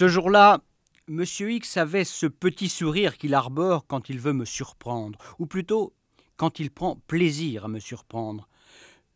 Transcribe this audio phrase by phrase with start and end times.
[0.00, 0.62] Ce jour-là,
[1.08, 5.92] Monsieur X avait ce petit sourire qu'il arbore quand il veut me surprendre, ou plutôt
[6.38, 8.48] quand il prend plaisir à me surprendre.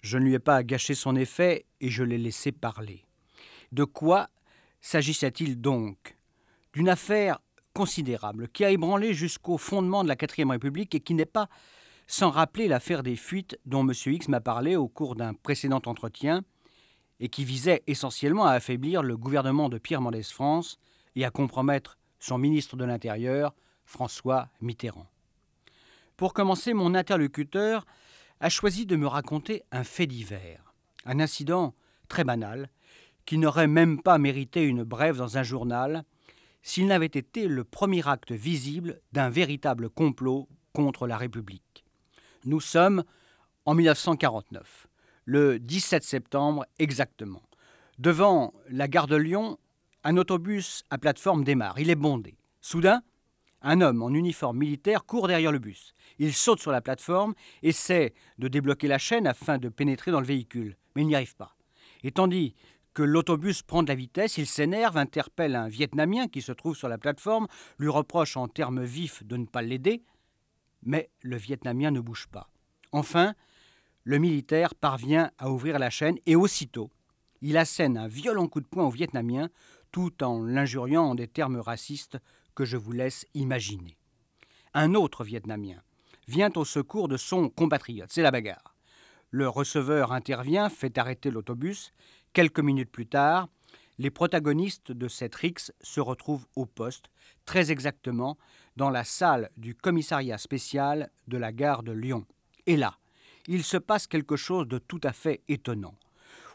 [0.02, 3.06] Je ne lui ai pas gâché son effet et je l'ai laissé parler.
[3.73, 4.28] De quoi
[4.83, 6.19] s'agissait-il donc?
[6.75, 7.39] D'une affaire
[7.73, 11.48] considérable qui a ébranlé jusqu'au fondement de la quatrième République et qui n'est pas
[12.06, 13.95] sans rappeler l'affaire des fuites dont M.
[14.05, 16.45] X m'a parlé au cours d'un précédent entretien
[17.20, 20.78] et qui visait essentiellement à affaiblir le gouvernement de Pierre Mendès France
[21.16, 25.06] et à compromettre son ministre de l'Intérieur, François Mitterrand.
[26.16, 27.84] Pour commencer, mon interlocuteur
[28.41, 30.74] a choisi de me raconter un fait divers,
[31.05, 31.74] un incident
[32.08, 32.70] très banal,
[33.27, 36.05] qui n'aurait même pas mérité une brève dans un journal
[36.62, 41.84] s'il n'avait été le premier acte visible d'un véritable complot contre la République.
[42.44, 43.05] Nous sommes
[43.67, 44.89] en 1949,
[45.25, 47.42] le 17 septembre exactement.
[47.98, 49.58] Devant la gare de Lyon,
[50.03, 51.78] un autobus à plateforme démarre.
[51.78, 52.36] Il est bondé.
[52.61, 53.03] Soudain,
[53.62, 55.95] un homme en uniforme militaire court derrière le bus.
[56.19, 60.27] Il saute sur la plateforme, essaie de débloquer la chaîne afin de pénétrer dans le
[60.27, 61.56] véhicule, mais il n'y arrive pas.
[62.02, 62.55] Et tandis
[62.92, 66.89] que l'autobus prend de la vitesse, il s'énerve, interpelle un Vietnamien qui se trouve sur
[66.89, 70.02] la plateforme, lui reproche en termes vifs de ne pas l'aider,
[70.83, 72.50] mais le Vietnamien ne bouge pas.
[72.92, 73.34] Enfin,
[74.05, 76.91] le militaire parvient à ouvrir la chaîne et aussitôt,
[77.41, 79.48] il assène un violent coup de poing au Vietnamien
[79.91, 82.19] tout en l'injuriant en des termes racistes
[82.55, 83.96] que je vous laisse imaginer.
[84.74, 85.83] Un autre Vietnamien
[86.28, 88.77] vient au secours de son compatriote, c'est la bagarre.
[89.30, 91.92] Le receveur intervient, fait arrêter l'autobus.
[92.33, 93.48] Quelques minutes plus tard,
[93.98, 97.06] les protagonistes de cette rixe se retrouvent au poste,
[97.45, 98.36] très exactement
[98.77, 102.27] dans la salle du commissariat spécial de la gare de Lyon.
[102.67, 102.98] Et là,
[103.48, 105.94] il se passe quelque chose de tout à fait étonnant.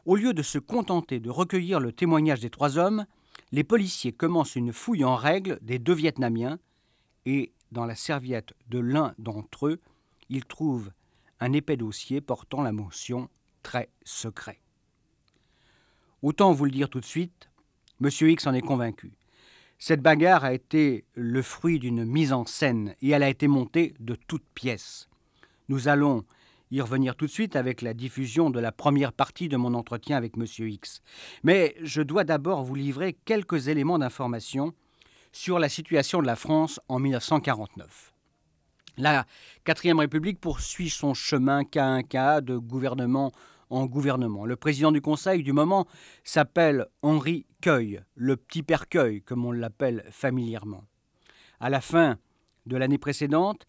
[0.06, 3.06] Au lieu de se contenter de recueillir le témoignage des trois hommes,
[3.52, 6.60] les policiers commencent une fouille en règle des deux Vietnamiens
[7.26, 9.80] et, dans la serviette de l'un d'entre eux,
[10.30, 10.92] ils trouvent
[11.40, 13.30] un épais dossier portant la mention
[13.64, 14.60] très secret.
[16.22, 17.50] Autant vous le dire tout de suite,
[18.02, 18.10] M.
[18.10, 19.14] X en est convaincu.
[19.78, 23.94] Cette bagarre a été le fruit d'une mise en scène et elle a été montée
[24.00, 25.10] de toutes pièces.
[25.70, 26.26] Nous allons
[26.72, 30.18] y revenir tout de suite avec la diffusion de la première partie de mon entretien
[30.18, 30.46] avec M.
[30.46, 31.02] X.
[31.44, 34.74] Mais je dois d'abord vous livrer quelques éléments d'information
[35.32, 38.14] sur la situation de la France en 1949.
[38.98, 39.26] La
[39.64, 43.32] quatrième République poursuit son chemin cas un cas de gouvernement
[43.70, 44.46] en gouvernement.
[44.46, 45.88] Le président du Conseil du moment
[46.24, 50.84] s'appelle Henri Cueil, le petit père Cueil, comme on l'appelle familièrement.
[51.60, 52.18] À la fin
[52.66, 53.68] de l'année précédente,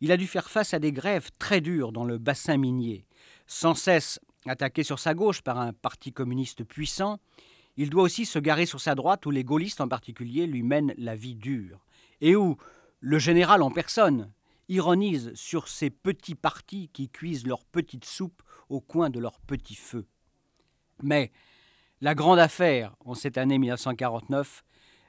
[0.00, 3.06] il a dû faire face à des grèves très dures dans le bassin minier.
[3.46, 7.18] Sans cesse attaqué sur sa gauche par un parti communiste puissant,
[7.76, 10.94] il doit aussi se garer sur sa droite où les gaullistes en particulier lui mènent
[10.98, 11.84] la vie dure,
[12.20, 12.56] et où
[13.00, 14.32] le général en personne
[14.68, 19.76] ironise sur ces petits partis qui cuisent leur petite soupe au coin de leur petit
[19.76, 20.06] feu.
[21.02, 21.30] Mais
[22.00, 24.64] la grande affaire en cette année 1949,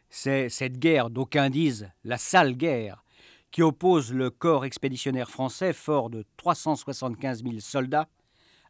[0.10, 3.04] c'est cette guerre d'aucuns disent la sale guerre
[3.52, 8.08] qui oppose le corps expéditionnaire français fort de 375 000 soldats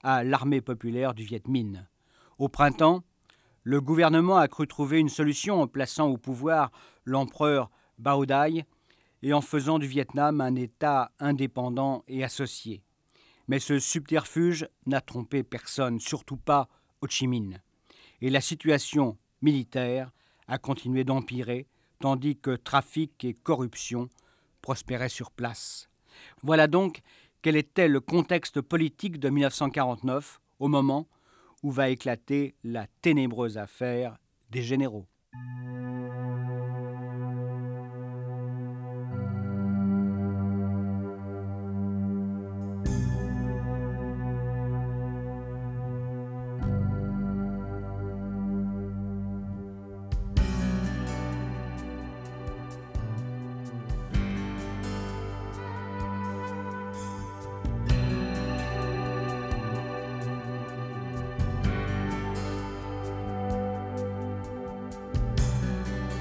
[0.03, 1.87] à l'armée populaire du Viet Minh.
[2.37, 3.03] Au printemps,
[3.63, 6.71] le gouvernement a cru trouver une solution en plaçant au pouvoir
[7.03, 8.65] l'empereur Bao Dai
[9.21, 12.81] et en faisant du Vietnam un État indépendant et associé.
[13.47, 16.69] Mais ce subterfuge n'a trompé personne, surtout pas
[17.01, 17.59] Ho Chi Minh.
[18.21, 20.11] Et la situation militaire
[20.47, 21.67] a continué d'empirer,
[21.99, 24.09] tandis que trafic et corruption
[24.61, 25.89] prospérait sur place.
[26.43, 27.01] Voilà donc
[27.41, 31.07] quel était le contexte politique de 1949 au moment
[31.63, 34.17] où va éclater la ténébreuse affaire
[34.49, 35.05] des généraux.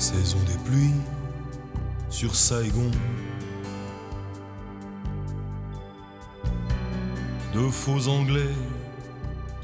[0.08, 1.00] Saison des pluies
[2.08, 2.90] sur Saigon.
[7.52, 8.54] Deux faux Anglais,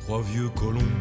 [0.03, 0.93] trois vieux colons.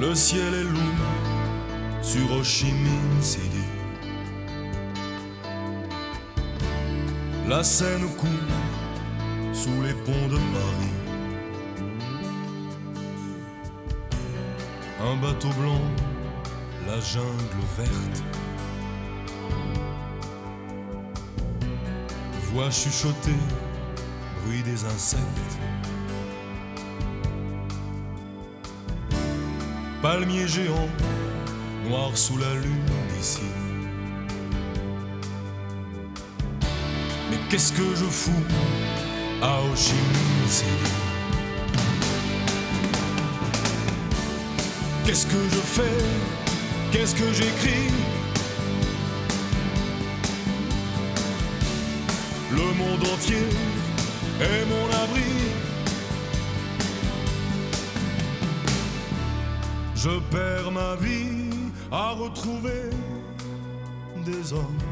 [0.00, 1.06] Le ciel est lourd
[2.02, 3.22] sur Ho Chi Minh.
[7.48, 8.52] La Seine coule
[9.52, 11.07] sous les ponts de Paris.
[15.08, 15.80] Un bateau blanc,
[16.86, 18.22] la jungle verte.
[22.52, 23.42] Voix chuchotée,
[24.44, 25.58] bruit des insectes.
[30.02, 30.88] Palmier géant,
[31.88, 33.48] noir sous la lune d'ici.
[37.30, 38.44] Mais qu'est-ce que je fous
[39.42, 39.74] à Ho
[45.08, 46.04] Qu'est-ce que je fais?
[46.92, 47.88] Qu'est-ce que j'écris?
[52.52, 53.48] Le monde entier
[54.38, 55.32] est mon abri.
[59.94, 62.90] Je perds ma vie à retrouver
[64.26, 64.82] des hommes.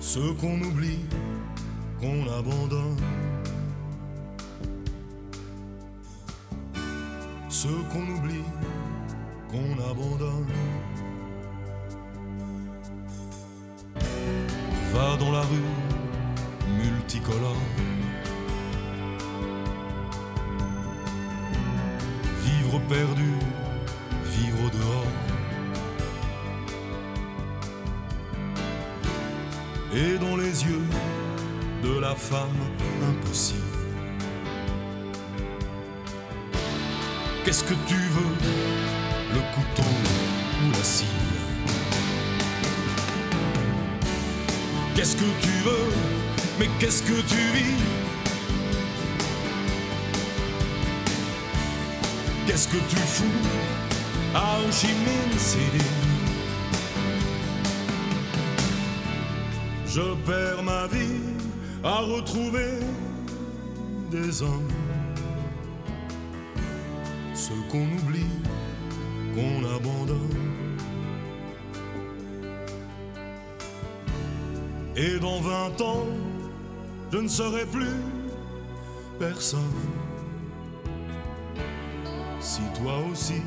[0.00, 1.06] Ceux qu'on oublie,
[1.98, 3.23] qu'on abandonne.
[7.64, 8.44] Ceux qu'on oublie,
[9.50, 10.52] qu'on abandonne.
[14.92, 15.70] Va dans la rue
[16.76, 17.56] multicolore.
[22.44, 23.32] Vivre perdu,
[24.26, 25.14] vivre dehors.
[29.94, 30.86] Et dans les yeux
[31.82, 32.60] de la femme
[33.08, 33.73] impossible.
[37.44, 38.34] Qu'est-ce que tu veux?
[39.34, 39.90] Le couteau
[40.62, 41.10] ou la cible
[44.94, 45.92] Qu'est-ce que tu veux?
[46.58, 47.76] Mais qu'est-ce que tu vis?
[52.46, 53.24] Qu'est-ce que tu fous?
[54.34, 55.82] À Ho Minh
[59.86, 61.20] Je perds ma vie
[61.84, 62.80] à retrouver
[64.10, 64.83] des hommes.
[67.46, 68.24] Ceux qu'on oublie,
[69.34, 70.18] qu'on abandonne.
[74.96, 76.06] Et dans vingt ans,
[77.12, 78.00] je ne serai plus
[79.18, 79.60] personne.
[82.40, 83.42] Si toi aussi,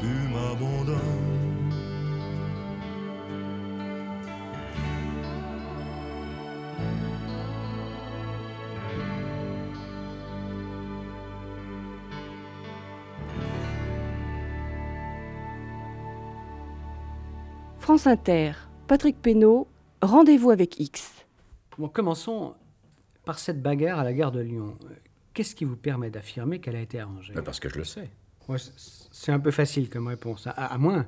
[0.00, 1.53] tu m'abandonnes.
[17.94, 18.54] France Inter,
[18.88, 19.68] Patrick Pénaud,
[20.02, 21.24] Rendez-vous avec X.
[21.78, 22.56] Bon, commençons
[23.24, 24.74] par cette bagarre à la gare de Lyon.
[25.32, 27.32] Qu'est-ce qui vous permet d'affirmer qu'elle a été arrangée?
[27.36, 28.10] Mais Parce que je le sais.
[28.48, 31.06] Ouais, C'est un peu facile comme réponse, à, à moins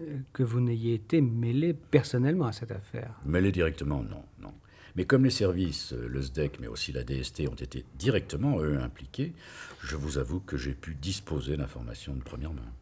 [0.00, 3.20] euh, que vous n'ayez été mêlé personnellement à cette affaire.
[3.24, 4.52] Mêlé directement, non, non.
[4.96, 8.80] Mais comme les services, euh, le SDEC, mais aussi la DST, ont été directement, eux,
[8.80, 9.32] impliqués,
[9.80, 12.72] je vous avoue que j'ai pu disposer d'informations de première main.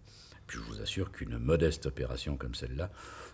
[0.47, 2.91] Puis je vous assure qu'une modeste opération comme celle-là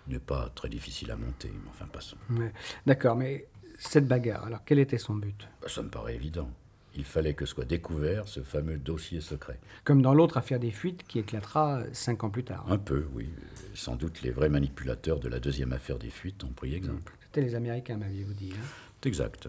[0.09, 2.17] n'est pas très difficile à monter, mais enfin passons.
[2.31, 2.53] Ouais.
[2.87, 3.47] D'accord, mais
[3.79, 5.49] cette bagarre, alors quel était son but?
[5.63, 6.51] Bah, Ça me paraît évident.
[6.97, 9.61] Il fallait que soit découvert ce fameux dossier secret.
[9.85, 12.65] Comme dans l'autre affaire des fuites qui éclatera cinq ans plus tard.
[12.69, 13.29] Un peu, oui.
[13.75, 17.13] Sans doute les vrais manipulateurs de la deuxième affaire des fuites ont pris exemple.
[17.23, 18.53] C'était les Américains, m'aviez-vous dit.
[18.55, 18.65] hein?
[19.01, 19.47] C'est exact.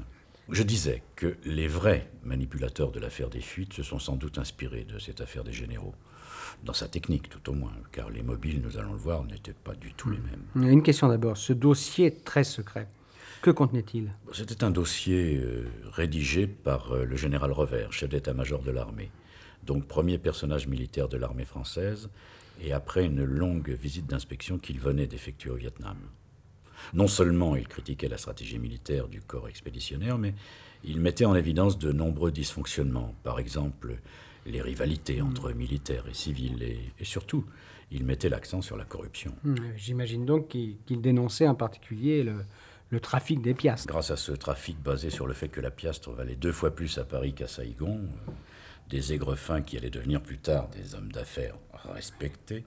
[0.49, 4.83] Je disais que les vrais manipulateurs de l'affaire des fuites se sont sans doute inspirés
[4.83, 5.95] de cette affaire des généraux.
[6.63, 9.75] Dans sa technique, tout au moins, car les mobiles, nous allons le voir, n'étaient pas
[9.75, 10.71] du tout les mêmes.
[10.71, 11.37] Une question d'abord.
[11.37, 12.87] Ce dossier très secret,
[13.41, 14.11] que contenait-il?
[14.33, 19.09] C'était un dossier euh, rédigé par euh, le général Revers, chef d'état-major de l'armée,
[19.65, 22.09] donc premier personnage militaire de l'armée française,
[22.61, 25.97] et après une longue visite d'inspection qu'il venait d'effectuer au Vietnam.
[26.93, 30.35] Non seulement il critiquait la stratégie militaire du corps expéditionnaire, mais
[30.83, 33.97] il mettait en évidence de nombreux dysfonctionnements, par exemple
[34.45, 37.45] les rivalités entre militaires et civils, et, et surtout,
[37.91, 39.33] il mettait l'accent sur la corruption.
[39.43, 42.45] Hmm, J'imagine donc qu'il dénonçait en particulier le,
[42.89, 43.87] le trafic des piastres.
[43.87, 46.97] Grâce à ce trafic basé sur le fait que la piastre valait deux fois plus
[46.97, 48.31] à Paris qu'à Saïgon, euh,
[48.89, 51.55] des aigrefins qui allaient devenir plus tard des hommes d'affaires
[51.93, 52.65] respectés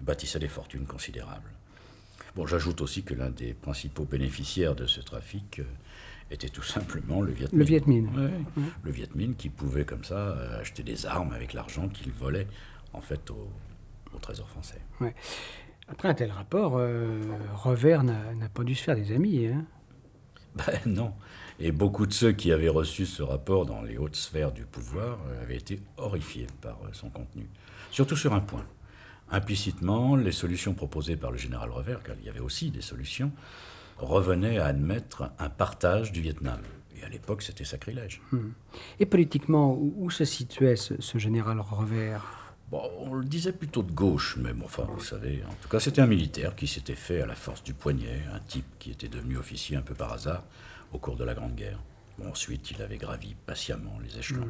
[0.00, 1.50] bâtissaient des fortunes considérables.
[2.36, 5.64] Bon, j'ajoute aussi que l'un des principaux bénéficiaires de ce trafic euh,
[6.30, 7.58] était tout simplement le Viet Minh.
[7.58, 8.08] Le Viet Minh.
[8.16, 12.12] Ouais, Le Viet Minh qui pouvait comme ça euh, acheter des armes avec l'argent qu'il
[12.12, 12.46] volait
[12.92, 13.48] en fait au,
[14.14, 14.80] au trésor français.
[15.00, 15.14] Ouais.
[15.88, 17.20] Après un tel rapport, euh,
[17.56, 19.46] Revers n'a pas dû se faire des amis.
[19.46, 19.64] Hein
[20.54, 21.12] Ben non.
[21.58, 25.18] Et beaucoup de ceux qui avaient reçu ce rapport dans les hautes sphères du pouvoir
[25.28, 27.48] euh, avaient été horrifiés par son contenu.
[27.90, 28.64] Surtout sur un point.
[29.30, 33.30] Implicitement, les solutions proposées par le général Revers, car il y avait aussi des solutions,
[33.98, 36.60] revenaient à admettre un partage du Vietnam.
[36.98, 38.20] Et à l'époque, c'était sacrilège.
[38.98, 42.24] Et politiquement, où, se situait ce, ce général Revers?
[42.70, 45.80] Bon, on le disait plutôt de gauche, mais bon, enfin, vous savez, en tout cas,
[45.80, 49.08] c'était un militaire qui s'était fait à la force du poignet, un type qui était
[49.08, 50.44] devenu officier un peu par hasard
[50.92, 51.78] au cours de la Grande Guerre.
[52.20, 54.46] Bon, ensuite, il avait gravi patiemment les échelons.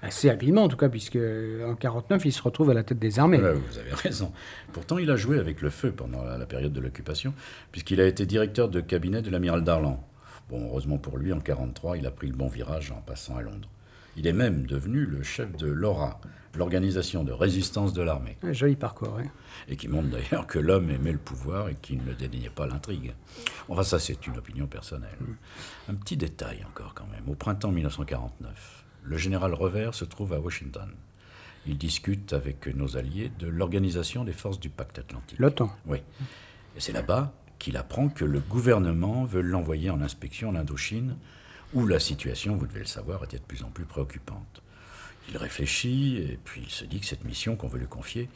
[0.00, 3.18] Assez habilement, en tout cas, puisque en 49, il se retrouve à la tête des
[3.18, 3.40] armées.
[3.40, 4.32] Ouais, vous avez raison.
[4.72, 7.34] Pourtant, il a joué avec le feu pendant la, la période de l'occupation,
[7.70, 10.02] puisqu'il a été directeur de cabinet de l'amiral Darlan.
[10.48, 13.42] Bon, heureusement pour lui, en 43, il a pris le bon virage en passant à
[13.42, 13.68] Londres.
[14.16, 16.20] Il est même devenu le chef de l'ORA,
[16.54, 19.24] l'organisation de résistance de l'armée, Ouais, joli parcours, oui.
[19.68, 23.14] et qui montre d'ailleurs que l'homme aimait le pouvoir et qu'il ne dédaignait pas l'intrigue.
[23.68, 25.16] Enfin, ça, c'est une opinion personnelle.
[25.88, 27.26] Un petit détail encore quand même.
[27.28, 30.90] Au printemps 1949, le général Revers se trouve à Washington.
[31.66, 35.38] Il discute avec nos alliés de l'organisation des forces du pacte atlantique.
[35.38, 35.70] L'OTAN.
[35.86, 35.98] Oui.
[36.76, 41.16] Et c'est là-bas qu'il apprend que le gouvernement veut l'envoyer en inspection en Indochine,
[41.74, 44.62] où la situation, vous devez le savoir, était de plus en plus préoccupante.
[45.30, 48.28] Il réfléchit et puis il se dit que cette mission qu'on veut lui confier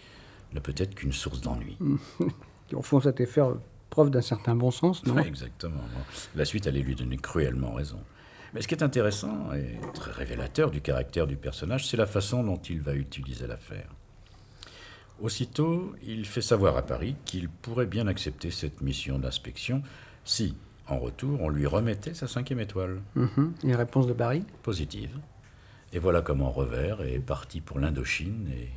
[0.53, 1.77] ne peut être qu'une source d'ennui.
[2.73, 3.55] Au fond, ça faire
[3.91, 5.15] preuve d'un certain bon sens, non?
[5.15, 5.83] Ouais, exactement.
[6.35, 8.01] La suite allait lui donner cruellement raison.
[8.55, 12.43] Mais ce qui est intéressant et très révélateur du caractère du personnage, c'est la façon
[12.43, 13.89] dont il va utiliser l'affaire.
[15.21, 19.83] Aussitôt, il fait savoir à Paris qu'il pourrait bien accepter cette mission d'inspection
[20.25, 20.57] si,
[20.89, 23.01] en retour, on lui remettait sa cinquième étoile.
[23.65, 25.11] Et réponse de Paris positive.
[25.93, 28.69] Et voilà comment Revers est parti pour l'Indochine et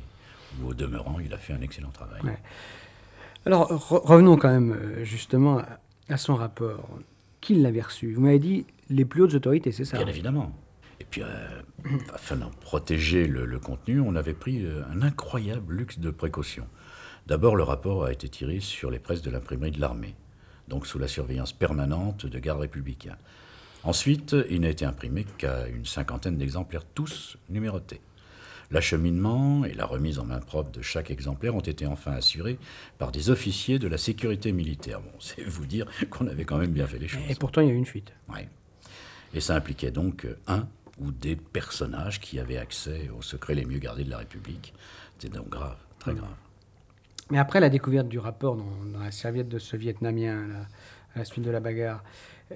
[0.60, 2.20] où, au demeurant, il a fait un excellent travail.
[2.22, 2.38] Ouais.
[3.46, 5.62] Alors, re- revenons quand même euh, justement
[6.08, 6.88] à, son rapport.
[7.40, 8.12] Qui l'avait reçu?
[8.12, 9.96] Vous m'avez dit les plus hautes autorités, c'est ça?
[9.96, 10.52] Bien évidemment.
[11.00, 11.26] Et puis, euh,
[12.12, 16.66] afin d'en protéger le, le contenu, on avait pris euh, un incroyable luxe de précaution.
[17.26, 20.14] D'abord, le rapport a été tiré sur les presses de l'imprimerie de l'armée,
[20.70, 23.18] donc sous la surveillance permanente de gardes républicains.
[23.82, 28.00] Ensuite, il n'a été imprimé qu'à une cinquantaine d'exemplaires, tous numérotés.
[28.70, 32.56] L'acheminement et la remise en main propre de chaque exemplaire ont été enfin assurés
[32.98, 35.00] par des officiers de la sécurité militaire.
[35.00, 37.22] Bon, c'est vous dire qu'on avait quand même bien fait les choses.
[37.28, 38.12] Et pourtant, il y a eu une fuite.
[38.28, 38.48] Ouais.
[39.34, 43.78] Et ça impliquait donc un ou des personnages qui avaient accès aux secrets les mieux
[43.78, 44.72] gardés de la République.
[45.18, 46.28] C'était donc grave, très grave.
[47.30, 50.66] Mais après la découverte du rapport dans, dans la serviette de ce Vietnamien, là,
[51.14, 52.02] à la suite de la bagarre,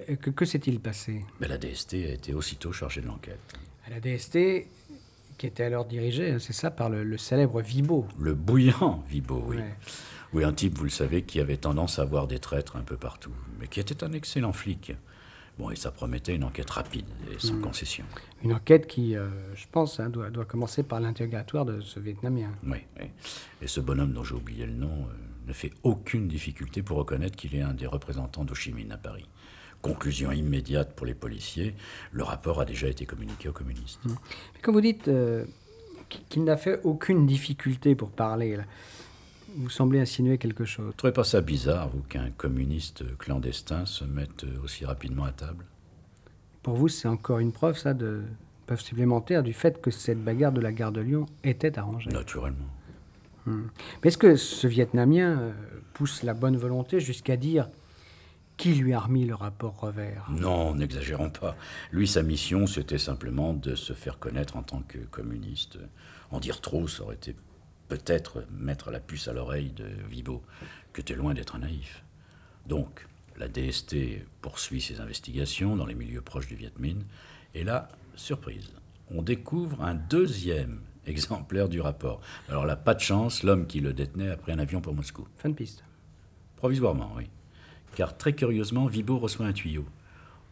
[0.09, 1.25] euh, que, que s'est-il passé?
[1.39, 3.39] Mais la DST a été aussitôt chargée de l'enquête.
[3.87, 4.67] À la DST,
[5.37, 8.05] qui était alors dirigée, hein, c'est ça, par le, le célèbre Vibo.
[8.19, 9.57] Le bouillant Vibo, oui.
[9.57, 9.75] Ouais.
[10.33, 12.97] Oui, un type, vous le savez, qui avait tendance à voir des traîtres un peu
[12.97, 14.93] partout, mais qui était un excellent flic.
[15.57, 18.03] Bon, et ça promettait une enquête rapide et sans concession.
[18.43, 22.51] Une enquête qui, euh, je pense, hein, doit, doit commencer par l'interrogatoire de ce Vietnamien.
[22.63, 23.05] Oui, oui.
[23.61, 25.13] Et ce bonhomme dont j'ai oublié le nom euh,
[25.47, 28.97] ne fait aucune difficulté pour reconnaître qu'il est un des représentants d'Ho Chi Minh à
[28.97, 29.29] Paris.
[29.81, 31.75] Conclusion immédiate pour les policiers,
[32.11, 33.99] le rapport a déjà été communiqué aux communistes.
[34.05, 35.45] Mais quand vous dites euh,
[36.27, 38.63] qu'il n'a fait aucune difficulté pour parler, là,
[39.55, 40.87] vous semblez insinuer quelque chose.
[40.87, 45.65] Vous trouvez pas ça bizarre, vous, qu'un communiste clandestin se mette aussi rapidement à table?
[46.61, 48.23] Pour vous, c'est encore une preuve, ça, de
[48.65, 52.09] preuve supplémentaire du fait que cette bagarre de la gare de Lyon était arrangée.
[52.09, 52.65] Naturellement.
[53.45, 55.51] Mais est-ce que ce Vietnamien euh,
[55.93, 57.69] pousse la bonne volonté jusqu'à dire
[58.57, 60.25] qui lui a remis le rapport revers?
[60.31, 61.55] Non, n'exagérons pas.
[61.91, 65.77] Lui, sa mission, c'était simplement de se faire connaître en tant que communiste.
[66.31, 67.35] En dire trop, ça aurait été
[67.87, 70.43] peut-être mettre la puce à l'oreille de Vibo,
[70.93, 72.03] que tu es loin d'être naïf.
[72.67, 73.95] Donc, la DST
[74.41, 77.03] poursuit ses investigations dans les milieux proches du Viet Minh,
[77.53, 78.71] et là, surprise,
[79.11, 82.21] on découvre un deuxième exemplaire du rapport.
[82.49, 85.27] Alors là, pas de chance, l'homme qui le détenait a pris un avion pour Moscou.
[85.37, 85.83] Fin de piste.
[86.55, 87.29] Provisoirement, oui.
[87.95, 89.85] Car très curieusement, Vibo reçoit un tuyau.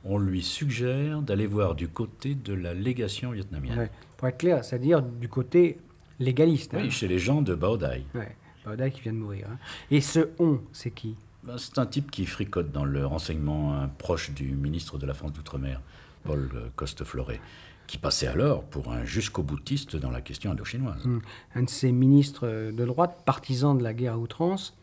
[0.05, 3.79] On lui suggère d'aller voir du côté de la légation vietnamienne.
[3.79, 3.91] Ouais.
[4.17, 5.77] Pour être clair, c'est-à-dire du côté
[6.19, 6.73] légaliste.
[6.73, 6.79] hein.
[6.81, 8.05] Oui, chez les gens de Bao Dai.
[8.13, 8.35] Ouais.
[8.65, 9.47] Baoda qui vient de mourir.
[9.51, 9.57] hein.
[9.91, 11.15] Et ce on, c'est qui?
[11.43, 15.13] Ben, c'est un type qui fricote dans le renseignement un proche du ministre de la
[15.13, 15.81] France d'Outre-mer,
[16.23, 17.41] Paul euh, Costefleuret,
[17.87, 21.03] qui passait alors pour un jusqu'au boutiste dans la question indochinoise.
[21.05, 21.19] Hmm.
[21.55, 24.77] Un de ces ministres euh, de droite, partisans de la guerre à outrance,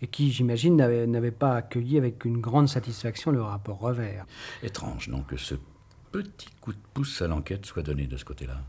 [0.00, 4.24] et qui, j'imagine, n'avait n'avait pas accueilli avec une grande satisfaction le rapport revers.
[4.62, 5.54] Étrange, donc, que ce
[6.10, 8.62] petit coup de pouce à l'enquête soit donné de ce côté-là.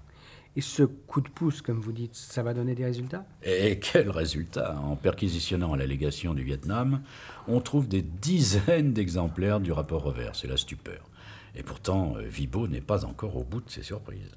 [0.55, 3.25] Et ce coup de pouce, comme vous dites, ça va donner des résultats?
[3.43, 7.01] Et quel résultat En perquisitionnant la légation du Vietnam,
[7.47, 10.35] on trouve des dizaines d'exemplaires du rapport revers.
[10.35, 11.09] C'est la stupeur.
[11.55, 14.31] Et pourtant, euh, Vibo n'est pas encore au bout de ses surprises.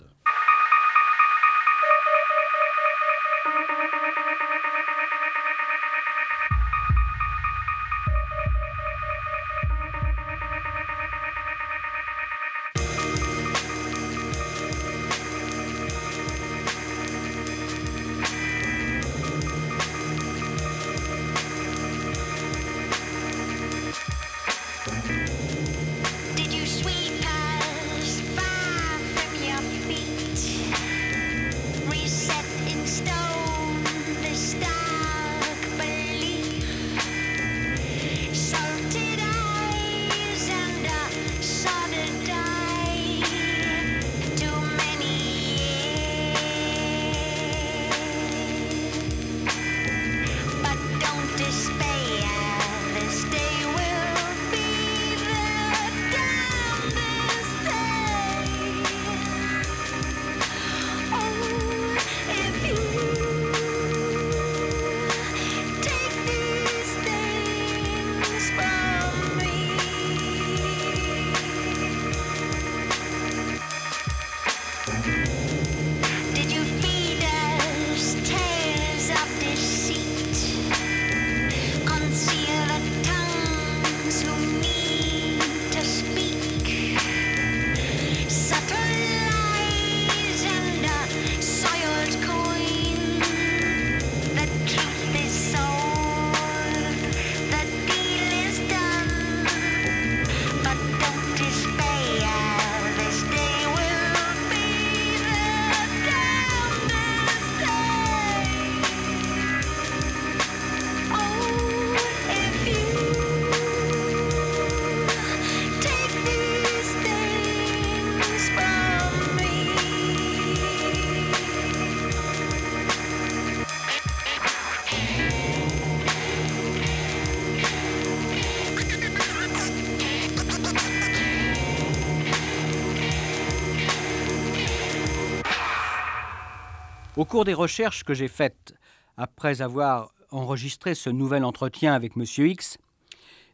[137.37, 138.73] Cours des recherches que j'ai faites
[139.19, 142.25] après avoir enregistré ce nouvel entretien avec M.
[142.25, 142.79] X,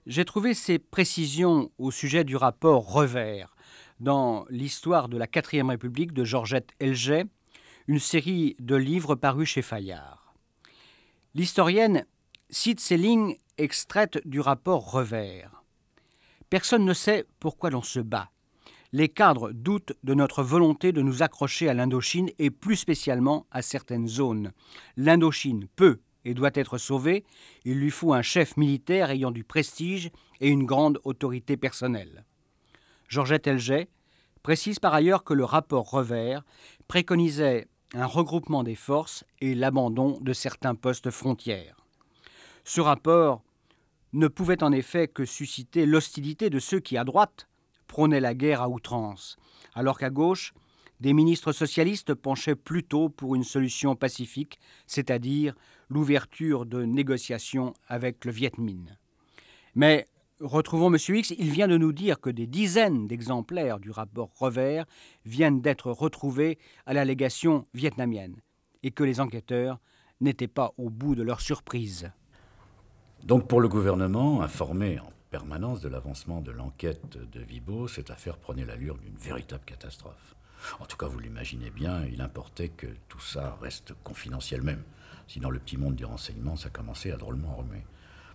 [0.06, 3.56] j'ai trouvé ces précisions au sujet du rapport Revers
[3.98, 7.24] dans l'histoire de la quatrième République de Georgette Elget,
[7.88, 10.32] une série de livres parus chez Fayard.
[11.34, 12.06] L'historienne
[12.50, 15.64] cite ces lignes extraites du rapport Revers.
[16.50, 18.30] Personne ne sait pourquoi l'on se bat.
[18.94, 23.62] Les cadres doutent de notre volonté de nous accrocher à l'Indochine et plus spécialement à
[23.62, 24.52] certaines zones.
[24.98, 27.24] L'Indochine peut et doit être sauvée.
[27.64, 32.26] Il lui faut un chef militaire ayant du prestige et une grande autorité personnelle.
[33.08, 33.88] Georgette Elget
[34.42, 36.44] précise par ailleurs que le rapport Revers
[36.86, 41.86] préconisait un regroupement des forces et l'abandon de certains postes frontières.
[42.64, 43.42] Ce rapport
[44.12, 47.48] ne pouvait en effet que susciter l'hostilité de ceux qui, à droite,
[47.92, 49.36] prônaient la guerre à outrance,
[49.74, 50.54] alors qu'à gauche,
[51.00, 55.54] des ministres socialistes penchaient plutôt pour une solution pacifique, c'est-à-dire
[55.90, 58.96] l'ouverture de négociations avec le Viet Minh.
[59.74, 60.08] Mais
[60.40, 60.96] retrouvons M.
[61.06, 64.86] X, il vient de nous dire que des dizaines d'exemplaires du rapport Revers
[65.26, 68.36] viennent d'être retrouvés à la légation vietnamienne
[68.82, 69.80] et que les enquêteurs
[70.22, 72.10] n'étaient pas au bout de leur surprise.
[73.22, 74.98] Donc pour le gouvernement, informé
[75.32, 80.36] permanence de l'avancement de l'enquête de Vibo, cette affaire prenait l'allure d'une véritable catastrophe.
[80.78, 84.82] En tout cas, vous l'imaginez bien, il importait que tout ça reste confidentiel même.
[85.28, 87.82] Sinon, le petit monde du renseignement, ça commençait à drôlement remuer.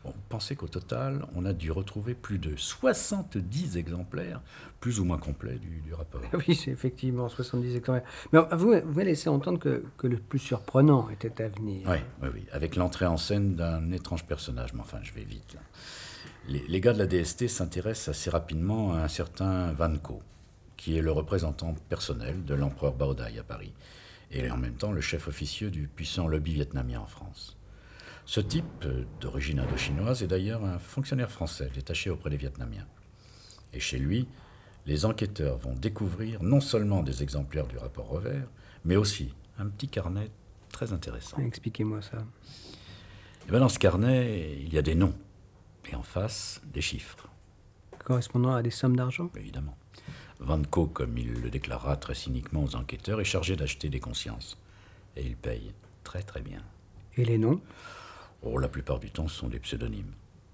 [0.05, 4.41] On pensait qu'au total, on a dû retrouver plus de 70 exemplaires,
[4.79, 6.21] plus ou moins complets, du, rapport?
[6.47, 8.09] Oui, c'est effectivement 70 exemplaires.
[8.33, 11.87] Mais vous, vous laissé entendre que, que, le plus surprenant était à venir.
[11.87, 12.45] Oui, oui, oui.
[12.51, 14.73] avec l'entrée en scène d'un étrange personnage.
[14.73, 15.57] Mais enfin, je vais vite.
[16.47, 20.21] Les, les, gars de la DST s'intéressent assez rapidement à un certain Van Co,
[20.77, 23.73] qui est le représentant personnel de l'empereur Baodai à Paris,
[24.31, 27.57] et en même temps le chef officieux du puissant lobby vietnamien en France.
[28.25, 32.85] Ce type, euh, d'origine indo-chinoise, est d'ailleurs un fonctionnaire français détaché auprès des Vietnamiens.
[33.73, 34.27] Et chez lui,
[34.85, 38.47] les enquêteurs vont découvrir non seulement des exemplaires du rapport Revers,
[38.83, 40.29] mais aussi un petit carnet
[40.71, 41.37] très intéressant.
[41.39, 42.17] Expliquez-moi ça.
[42.17, 45.15] Et eh bien dans ce carnet, il y a des noms,
[45.91, 47.27] et en face, des chiffres.
[48.03, 49.77] Correspondant à des sommes d'argent Évidemment.
[50.39, 54.57] Van Co, comme il le déclara très cyniquement aux enquêteurs, est chargé d'acheter des consciences.
[55.15, 55.73] Et il paye
[56.03, 56.61] très très bien.
[57.17, 57.61] Et les noms
[58.43, 60.13] Oh, la plupart du temps, ce sont des pseudonymes.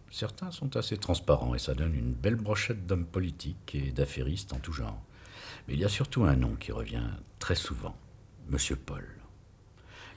[0.09, 4.59] Certains sont assez transparents et ça donne une belle brochette d'hommes politiques et d'affairistes en
[4.59, 5.01] tout genre.
[5.67, 7.07] Mais il y a surtout un nom qui revient
[7.39, 7.95] très souvent,
[8.49, 9.07] Monsieur Paul.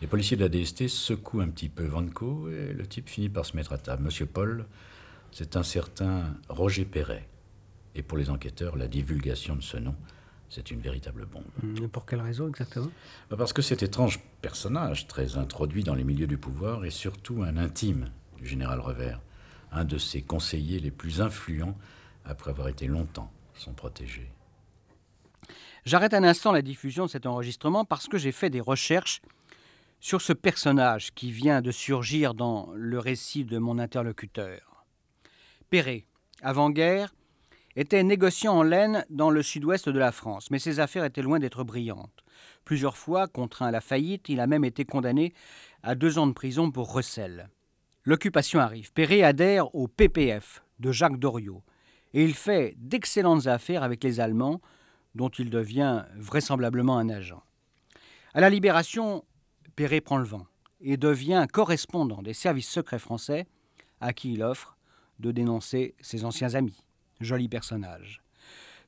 [0.03, 3.47] Les policiers de la DST secouent un petit peu Vanco et le type finit par
[3.47, 4.03] se mettre à table.
[4.05, 4.67] Monsieur Paul,
[5.37, 7.29] c'est un certain Roger Perret.
[7.95, 9.95] Et pour les enquêteurs, la divulgation de ce nom,
[10.49, 11.45] c'est une véritable bombe.
[11.63, 12.91] Et hum, pour quelle raison exactement?
[13.29, 17.43] Bah, Parce que cet étrange personnage, très introduit dans les milieux du pouvoir, est surtout
[17.43, 19.21] un intime du général Revers,
[19.73, 21.77] un de ses conseillers les plus influents
[22.25, 24.31] après avoir été longtemps son protégé.
[25.85, 29.21] J'arrête un instant la diffusion de cet enregistrement parce que j'ai fait des recherches
[30.01, 34.76] sur ce personnage qui vient de surgir dans le récit de mon interlocuteur.
[35.71, 36.07] Perret,
[36.43, 37.15] avant-guerre,
[37.77, 41.39] était négociant en laine dans le sud-ouest de la France, mais ses affaires étaient loin
[41.39, 42.25] d'être brillantes.
[42.65, 45.35] Plusieurs fois, contraint à la faillite, il a même été condamné
[45.83, 47.49] à deux ans de prison pour recel.
[48.05, 48.93] L'occupation arrive.
[48.93, 51.63] Perret adhère au PPF de Jacques Doriot
[52.15, 54.61] et il fait d'excellentes affaires avec les Allemands,
[55.15, 57.43] dont il devient vraisemblablement un agent.
[58.33, 59.25] À la Libération,
[59.75, 60.47] Perret prend le vent
[60.81, 63.47] et devient correspondant des services secrets français
[64.01, 64.76] à qui il offre
[65.19, 66.83] de dénoncer ses anciens amis
[67.21, 68.23] joli personnage.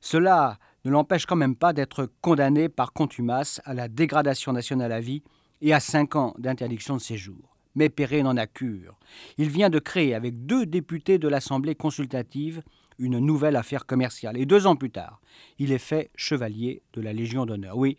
[0.01, 5.01] Cela ne l'empêche quand même pas d'être condamné par contumace à la dégradation nationale à
[5.01, 5.23] vie
[5.61, 7.57] et à cinq ans d'interdiction de séjour.
[7.75, 8.97] Mais Perret n'en a cure.
[9.37, 12.63] Il vient de créer avec deux députés de l'Assemblée consultative
[12.97, 14.37] une nouvelle affaire commerciale.
[14.37, 15.21] Et deux ans plus tard,
[15.57, 17.77] il est fait chevalier de la Légion d'honneur.
[17.77, 17.97] Oui,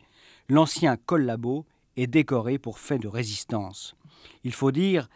[0.49, 1.67] l'ancien collabo
[1.97, 3.95] est décoré pour fait de résistance.
[4.45, 5.09] Il faut dire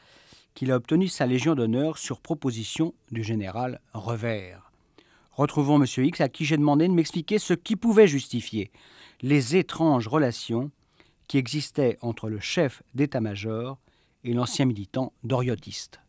[0.54, 4.70] qu'il a obtenu sa Légion d'honneur sur proposition du général Revers.
[5.32, 5.86] Retrouvons M.
[6.04, 8.70] X à qui j'ai demandé de m'expliquer ce qui pouvait justifier
[9.20, 10.70] les étranges relations
[11.26, 13.78] qui existaient entre le chef d'état-major
[14.22, 16.00] et l'ancien militant doriotiste.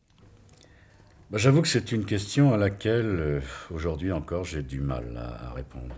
[1.31, 5.53] Bah, j'avoue que c'est une question à laquelle, euh, aujourd'hui encore, j'ai du mal à,
[5.53, 5.95] répondre.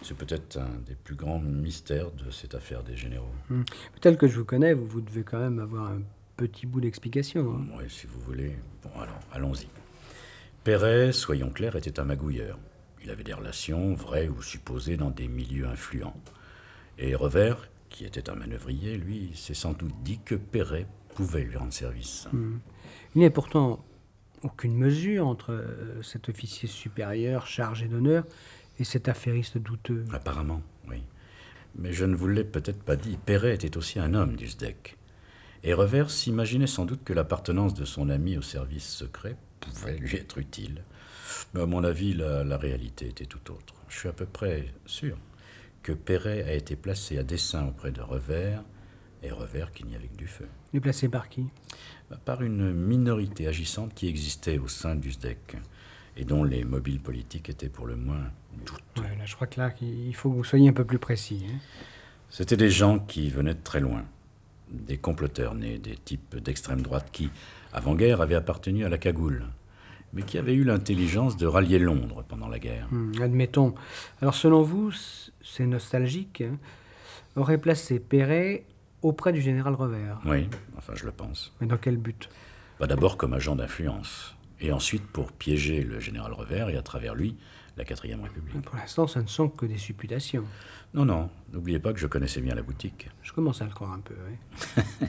[0.00, 3.34] C'est peut-être un des plus grands mystères de cette affaire des généraux.
[3.50, 3.62] Hmm.
[4.00, 6.02] Tel que je vous connais, vous, vous, devez quand même avoir un
[6.36, 7.56] petit bout d'explication.
[7.58, 7.66] Hein.
[7.78, 8.56] Oui, si vous voulez.
[8.82, 9.68] Bon, alors, allons-y.
[10.64, 12.58] Perret, soyons clairs, était un magouilleur.
[13.02, 16.16] Il avait des relations, vraies ou supposées, dans des milieux influents.
[16.98, 21.56] Et Revers qui était un manœuvrier, lui, s'est sans doute dit que Perret pouvait lui
[21.56, 22.26] rendre service.
[22.32, 22.58] Hmm.
[23.14, 23.84] Il n'y a pourtant
[24.42, 28.24] aucune mesure entre euh, cet officier supérieur chargé d'honneur
[28.80, 30.06] et cet affairiste douteux.
[30.12, 31.04] Apparemment, oui.
[31.76, 34.96] Mais je ne vous l'ai peut-être pas dit, Perret était aussi un homme du SDEC.
[35.64, 40.16] Et Revers s'imaginait sans doute que l'appartenance de son ami au service secret pouvait lui
[40.16, 40.82] être utile.
[41.54, 43.74] Mais à mon avis, la, la réalité était tout autre.
[43.88, 45.16] Je suis à peu près sûr
[45.82, 48.62] que Perret a été placé à dessein auprès de Revers,
[49.22, 50.46] et Revers qu'il n'y avait que du feu.
[50.72, 51.46] Il est placé par qui?
[52.10, 55.56] Bah, Par une minorité agissante qui existait au sein du SDEC,
[56.18, 58.30] et dont les mobiles politiques étaient pour le moins
[58.66, 59.02] douteux.
[59.02, 61.42] Ouais, là, Je crois que là, il faut que vous soyez un peu plus précis.
[61.48, 61.56] hein.
[62.28, 64.04] C'était des gens qui venaient de très loin,
[64.86, 67.30] des comploteurs nés, des types d'extrême droite qui,
[67.72, 69.44] avant-guerre, avaient appartenu à la cagoule,
[70.12, 72.88] mais qui avaient eu l'intelligence de rallier Londres pendant la guerre.
[72.90, 73.74] Hmm, admettons.
[74.20, 74.92] Alors, selon vous,
[75.42, 76.58] c'est nostalgique, hein,
[77.36, 78.64] aurait placé Perret
[79.02, 80.20] auprès du général Revers?
[80.24, 81.52] Oui, enfin je le pense.
[81.60, 82.28] Mais dans quel but?
[82.80, 87.14] Bah, D'abord comme agent d'influence, et ensuite pour piéger le général Revers et à travers
[87.14, 87.36] lui
[87.76, 88.62] la quatrième République.
[88.62, 90.44] Pour l'instant, ça ne sont que des supputations.
[90.94, 93.10] Non, non, n'oubliez pas que je connaissais bien la boutique.
[93.22, 94.14] Je commence à le croire un peu.
[94.28, 94.82] oui.
[95.00, 95.06] Vous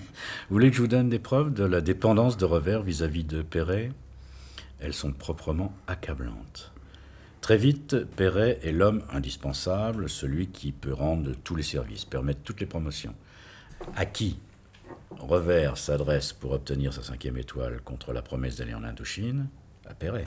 [0.49, 3.91] voulez que je vous donne des preuves de la dépendance de Revers vis-à-vis de Perret?
[4.79, 6.71] Elles sont proprement accablantes.
[7.41, 12.59] Très vite, Perret est l'homme indispensable, celui qui peut rendre tous les services, permettre toutes
[12.59, 13.13] les promotions.
[13.95, 14.39] À qui
[15.11, 19.47] Revers s'adresse pour obtenir sa cinquième étoile contre la promesse d'aller en Indochine?
[19.87, 20.25] À Perret.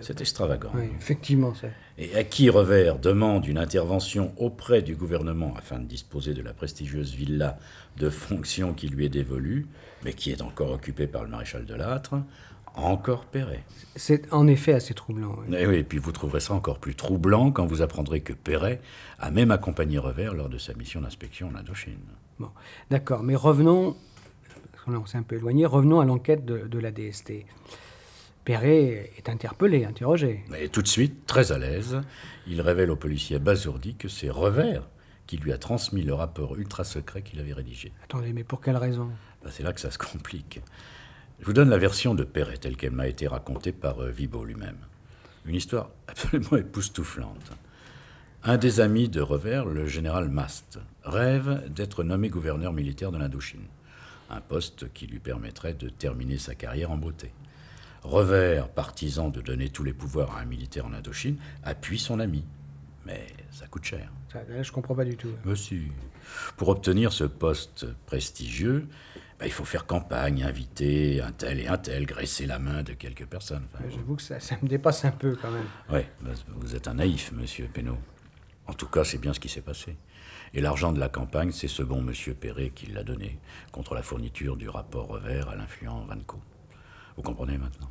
[0.00, 0.70] C'est- extravagant.
[0.74, 1.52] Oui, effectivement.
[1.98, 6.52] Et à qui Revers demande une intervention auprès du gouvernement afin de disposer de la
[6.54, 7.58] prestigieuse villa
[7.96, 9.66] de fonction qui lui est dévolue,
[10.04, 12.14] mais qui est encore occupée par le maréchal de Lattre,
[12.74, 13.64] encore Perret.
[13.94, 15.34] C'est en effet assez troublant.
[15.48, 15.56] oui.
[15.56, 18.80] Et oui, et puis vous trouverez ça encore plus troublant quand vous apprendrez que Perret
[19.18, 21.96] a même accompagné Revers lors de sa mission d'inspection en Indochine.
[22.38, 22.50] Bon,
[22.90, 23.96] d'accord, mais revenons,
[24.86, 27.46] on s'est un peu éloigné, revenons à l'enquête de, de la DST.
[28.46, 30.44] Perret est interpellé, interrogé.
[30.56, 32.00] Et tout de suite, très à l'aise,
[32.46, 34.88] il révèle au policier abasourdi que c'est Revers
[35.26, 37.92] qui lui a transmis le rapport ultra secret qu'il avait rédigé.
[38.04, 39.10] Attendez, mais pour quelle raison?
[39.42, 40.60] Ben, c'est là que ça se complique.
[41.40, 44.44] Je vous donne la version de Perret telle qu'elle m'a été racontée par euh, Vibo
[44.44, 44.78] lui-même.
[45.44, 47.50] Une histoire absolument époustouflante.
[48.44, 53.66] Un des amis de Revers, le général Mast, rêve d'être nommé gouverneur militaire de l'Indochine,
[54.30, 57.32] un poste qui lui permettrait de terminer sa carrière en beauté.
[58.06, 62.44] Revers, partisan de donner tous les pouvoirs à un militaire en Indochine, appuie son ami.
[63.04, 64.10] Mais ça coûte cher.
[64.32, 65.30] Ça, Là, je comprends pas du tout.
[65.44, 65.82] Monsieur,
[66.56, 68.86] pour obtenir ce poste prestigieux,
[69.38, 72.92] ben, il faut faire campagne, inviter un tel et un tel, graisser la main de
[72.94, 73.64] quelques personnes.
[73.74, 75.66] Enfin, J'avoue que ça, ça me dépasse un peu quand même.
[75.90, 77.98] ouais, ben, vous êtes un naïf, monsieur Pénaud.
[78.66, 79.96] En tout cas, c'est bien ce qui s'est passé.
[80.54, 83.38] Et l'argent de la campagne, c'est ce bon monsieur Perret qui l'a donné
[83.72, 86.40] contre la fourniture du rapport revers à l'influent Vanco.
[87.16, 87.88] Vous comprenez maintenant?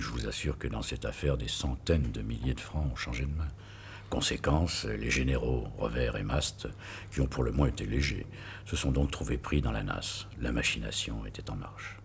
[0.00, 3.24] Je vous assure que dans cette affaire, des centaines de milliers de francs ont changé
[3.24, 3.48] de main.
[4.10, 6.68] Conséquence, les généraux Revers et Mast,
[7.10, 8.26] qui ont pour le moins été légers,
[8.64, 10.26] se sont donc trouvés pris dans la nasse.
[10.40, 11.98] La machination était en marche.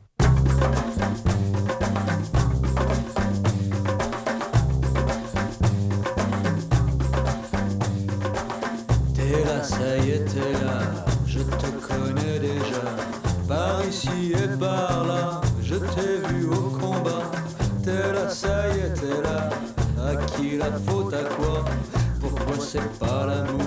[22.72, 23.60] C'est pas l'amour.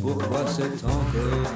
[0.00, 1.47] Pourquoi c'est encore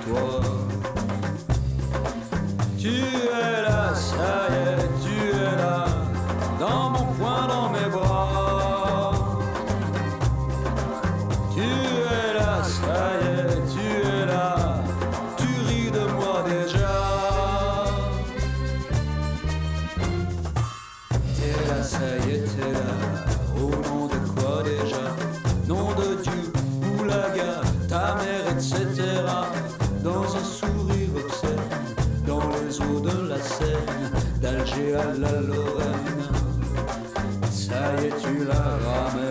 [35.41, 36.23] Lorraine.
[37.51, 39.22] Ça y est, tu la ramènes.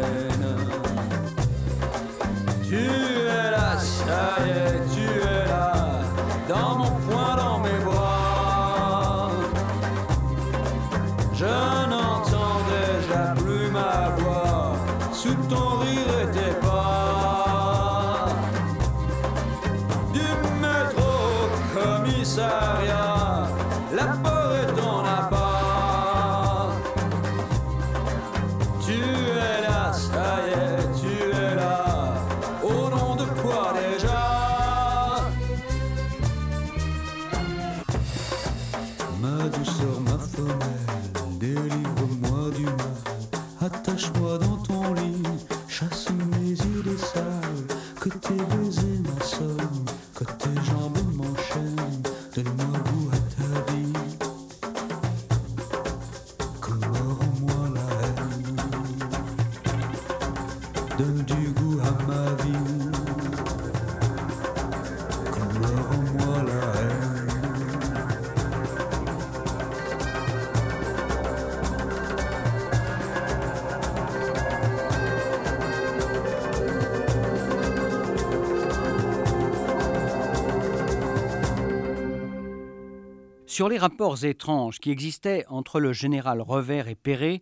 [83.52, 87.42] Sur les rapports étranges qui existaient entre le général Revers et Perret,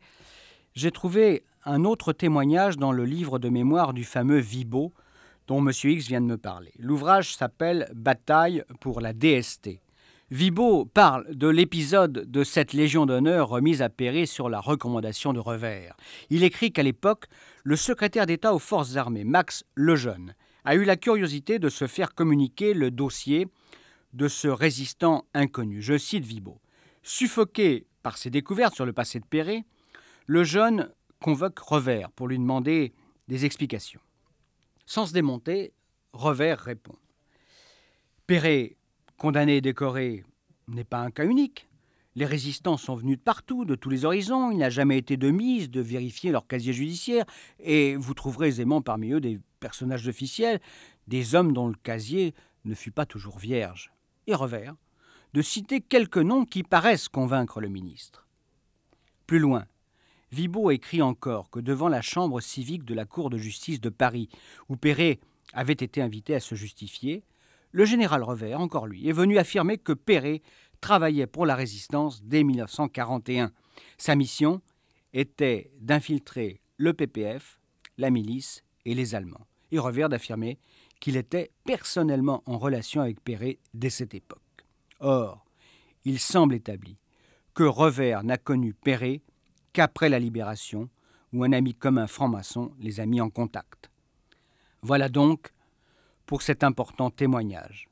[0.74, 4.91] j'ai trouvé un autre témoignage dans le livre de mémoire du fameux Vibo,
[5.45, 5.72] dont M.
[5.72, 6.72] X vient de me parler.
[6.80, 9.82] L'ouvrage s'appelle Bataille pour la DST.
[10.32, 15.39] Vibo parle de l'épisode de cette Légion d'honneur remise à Perret sur la recommandation de
[15.39, 15.95] Revers.
[16.32, 17.26] Il écrit qu'à l'époque,
[17.63, 20.34] le secrétaire d'État aux forces armées, Max Lejeune,
[20.65, 23.45] a eu la curiosité de se faire communiquer le dossier
[24.13, 25.82] de ce résistant inconnu.
[25.82, 26.60] Je cite Vibo.
[27.04, 29.63] Suffoqué par ses découvertes sur le passé de Perret,
[30.26, 30.91] le jeune
[31.22, 32.93] convoque Revers pour lui demander
[33.28, 34.02] des explications.
[34.86, 35.74] Sans se démonter,
[36.13, 36.95] Revers répond.
[38.26, 38.78] Perret,
[39.17, 40.24] condamné et décoré,
[40.67, 41.67] n'est pas un cas unique.
[42.15, 44.52] Les résistants sont venus de partout, de tous les horizons.
[44.52, 47.26] Il n'a jamais été de mise de vérifier leur casier judiciaire.
[47.60, 50.60] Et vous trouverez aisément parmi eux des personnages officiels,
[51.08, 52.34] des hommes dont le casier
[52.65, 53.91] ne fut pas toujours vierge.
[54.29, 54.75] Et Revers,
[55.33, 58.27] de citer quelques noms qui paraissent convaincre le ministre.
[59.25, 59.65] Plus loin,
[60.31, 64.29] Vibo écrit encore que devant la chambre civique de la Cour de justice de Paris,
[64.69, 65.19] où Perret
[65.53, 67.23] avait été invité à se justifier,
[67.71, 70.43] le général Revers, encore lui, est venu affirmer que Perret
[70.79, 73.51] travaillait pour la résistance dès 1941.
[73.97, 74.61] Sa mission
[75.13, 77.59] était d'infiltrer le PPF,
[77.97, 79.47] la milice et les Allemands.
[79.71, 80.59] Et Revers d'affirmer
[80.99, 84.39] qu'il était personnellement en relation avec Perret dès cette époque.
[84.99, 85.45] Or,
[86.05, 86.97] il semble établi
[87.53, 89.21] que Revers n'a connu Perret
[89.73, 90.89] qu'après la libération,
[91.33, 93.91] où un ami commun franc-maçon les a mis en contact.
[94.81, 95.53] Voilà donc
[96.25, 97.89] pour cet important témoignage.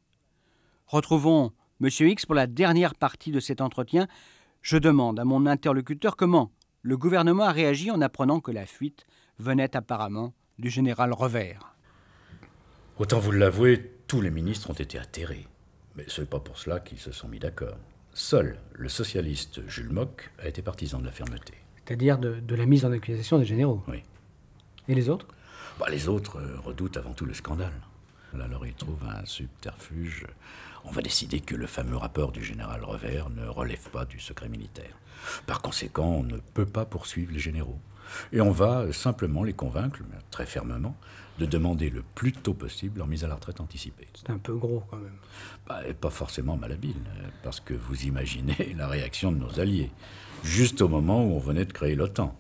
[0.88, 1.90] Retrouvons M.
[2.00, 4.08] X pour la dernière partie de cet entretien.
[4.62, 9.06] Je demande à mon interlocuteur comment le gouvernement a réagi en apprenant que la fuite
[9.38, 11.77] venait apparemment du général Revers.
[13.00, 15.46] Autant vous l'avouer, tous les ministres ont été atterrés.
[15.96, 17.78] Mais ce n'est pas pour cela qu'ils se sont mis d'accord.
[18.12, 21.54] Seul le socialiste Jules Mock a été partisan de la fermeté.
[21.86, 23.84] C'est-à-dire de, de la mise en accusation des généraux.
[23.88, 24.02] Oui.
[24.88, 25.28] Et les autres?
[25.80, 27.74] Bah, les autres euh, redoutent avant tout le scandale.
[28.34, 30.26] Alors ils trouvent un subterfuge.
[30.84, 34.50] On va décider que le fameux rapport du général Revers ne relève pas du secret
[34.50, 34.98] militaire.
[35.46, 37.80] Par conséquent, on ne peut pas poursuivre les généraux.
[38.32, 40.00] Et on va simplement les convaincre,
[40.32, 40.96] très fermement,
[41.40, 44.08] de demander le plus tôt possible leur mise à la retraite anticipée.
[44.16, 45.18] C'est un peu gros quand même.
[45.68, 49.92] Bah, et pas forcément malhabile, euh, parce que vous imaginez la réaction de nos alliés,
[50.44, 52.36] juste au moment où on venait de créer l'OTAN.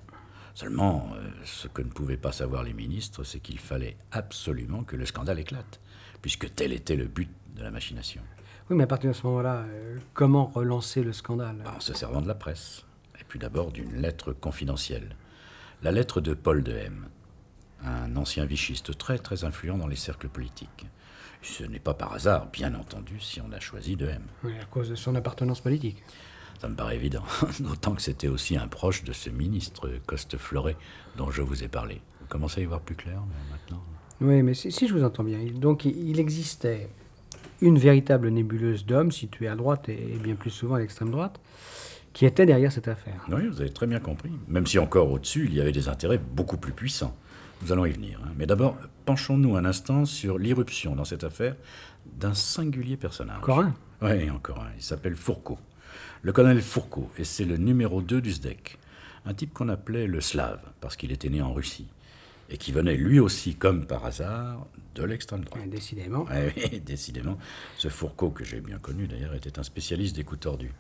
[0.56, 4.95] Seulement, euh, ce que ne pouvaient pas savoir les ministres, c'est qu'il fallait absolument que
[4.95, 5.80] le scandale éclate,
[6.21, 8.21] puisque tel était le but de la machination.
[8.69, 11.63] Oui, mais à partir de ce moment-là, euh, comment relancer le scandale?
[11.65, 12.86] En se servant de la presse,
[13.19, 15.15] et puis d'abord d'une lettre confidentielle.
[15.84, 17.08] La lettre de Paul de M,
[17.84, 20.88] un ancien vichiste très très influent dans les cercles politiques.
[21.44, 24.24] Ce n'est pas par hasard, bien entendu, si on a choisi de M.
[24.44, 26.04] Oui, à cause de son appartenance politique.
[26.60, 27.22] Ça me paraît évident,
[27.60, 30.76] d'autant que c'était aussi un proche de ce ministre, Coste-Fleuret,
[31.16, 32.02] dont je vous ai parlé.
[32.22, 33.84] Vous commencez à y voir plus clair mais maintenant?
[34.20, 36.90] Oui, mais si, si je vous entends bien, donc il il existait
[37.62, 41.40] une véritable nébuleuse d'hommes située à droite et et bien plus souvent à l'extrême droite,
[42.17, 43.23] qui était derrière cette affaire.
[43.32, 44.32] Oui, vous avez très bien compris.
[44.47, 47.15] Même si encore au-dessus, il y avait des intérêts beaucoup plus puissants.
[47.62, 48.19] Nous allons y venir.
[48.25, 48.32] hein.
[48.39, 48.75] Mais d'abord,
[49.06, 51.56] penchons-nous un instant sur l'irruption dans cette affaire
[52.15, 53.38] d'un singulier personnage.
[53.38, 53.75] Encore un?
[54.01, 54.71] Oui, encore un.
[54.75, 55.60] Il s'appelle Fourcault.
[56.23, 58.80] Le colonel Fourcault, et c'est le numéro 2 du SDEC.
[59.27, 61.86] Un type qu'on appelait le Slave, parce qu'il était né en Russie.
[62.49, 65.69] Et qui venait lui aussi, comme par hasard, de l'extrême droite.
[65.69, 66.25] Décidément.
[66.34, 67.38] Oui, décidément.
[67.77, 70.71] Ce Fourcault, que j'ai bien connu d'ailleurs, était un spécialiste des coups tordus.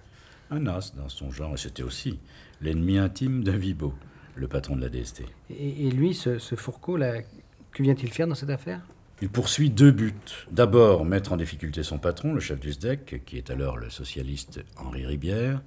[0.49, 2.19] Un as dans son genre, et c'était aussi
[2.61, 3.93] l'ennemi intime de Vibo,
[4.35, 5.23] le patron de la DST.
[5.49, 7.21] Et, et lui, ce, ce Fourcault, là,
[7.71, 8.81] que vient-il faire dans cette affaire?
[9.21, 10.13] Il poursuit deux buts.
[10.51, 14.63] D'abord, mettre en difficulté son patron, le chef du SDEC, qui est alors le socialiste
[14.77, 15.61] Henri Ribière.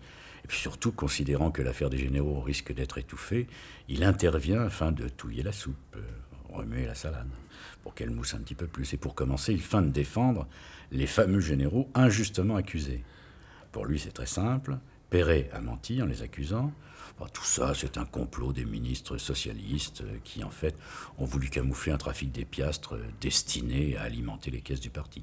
[0.44, 3.48] Et puis surtout, considérant que l'affaire des généraux risque d'être étouffée,
[3.88, 6.00] il intervient afin de touiller la soupe, euh,
[6.48, 7.28] remuer la salade,
[7.82, 8.94] pour qu'elle mousse un petit peu plus.
[8.94, 10.46] Et pour commencer, il feint de défendre
[10.92, 13.02] les fameux généraux injustement accusés.
[13.72, 14.78] Pour lui, c'est très simple.
[15.10, 16.72] Perret a menti en les accusant.
[17.32, 20.76] tout ça, c'est un complot des ministres socialistes qui, en fait,
[21.18, 25.22] ont voulu camoufler un trafic des piastres destiné à alimenter les caisses du parti.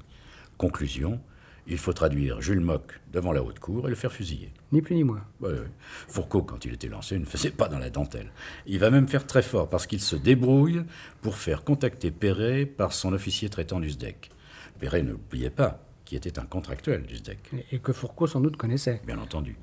[0.58, 1.20] Conclusion,
[1.66, 4.50] il faut traduire Jules Mock devant la haute cour et le faire fusiller.
[4.72, 5.22] Ni plus ni moins.
[6.08, 8.32] Fourcault, quand il était lancé, ne faisait pas dans la dentelle.
[8.66, 10.84] Il va même faire très fort parce qu'il se débrouille
[11.20, 14.30] pour faire contacter Perret par son officier traitant du SDEC.
[14.78, 17.38] Perret, ne l'oubliez pas, qui était un contractuel du SDEC.
[17.70, 19.02] Et que Fourcault sans doute connaissait.
[19.06, 19.56] Bien entendu.